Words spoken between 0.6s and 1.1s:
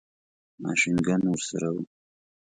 ماشین